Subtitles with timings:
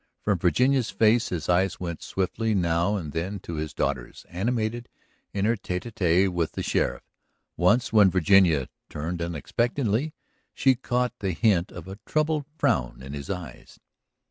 [0.23, 4.89] From Virginia's face his eyes went swiftly now and then to his daughter's, animated
[5.31, 7.03] in her tête à tête with the sheriff.
[7.55, 10.15] Once, when Virginia turned unexpectedly,
[10.55, 13.79] she caught the hint of a troubled frown in his eyes.